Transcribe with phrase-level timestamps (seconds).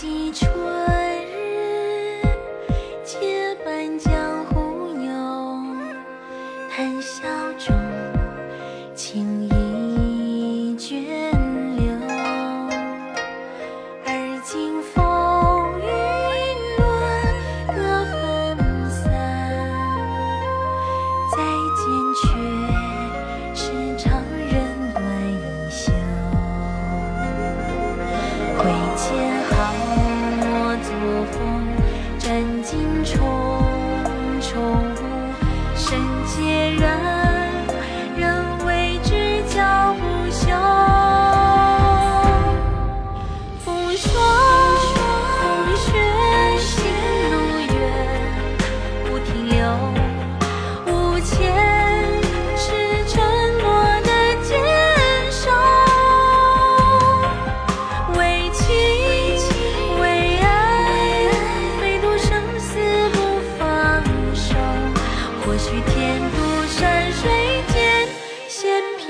[0.00, 0.50] 记春
[1.26, 2.22] 日，
[3.04, 5.12] 结伴江湖游，
[6.70, 7.20] 谈笑
[7.58, 7.76] 中。
[32.40, 33.18] 人间重
[34.40, 34.58] 重，
[34.94, 37.19] 无甚解。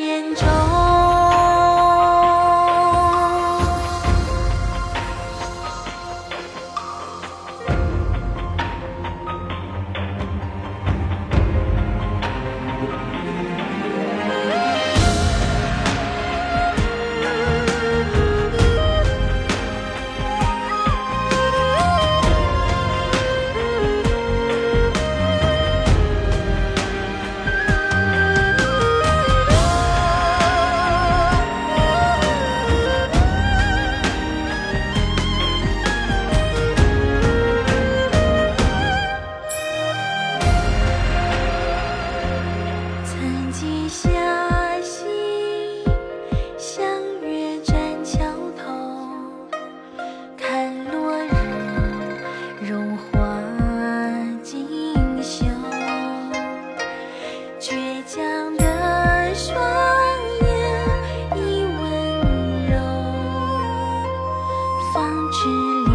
[0.00, 0.59] 眼中
[65.30, 65.89] 知了